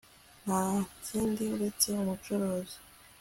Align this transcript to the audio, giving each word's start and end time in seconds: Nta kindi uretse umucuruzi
Nta 0.43 0.63
kindi 1.05 1.43
uretse 1.55 1.87
umucuruzi 2.01 2.77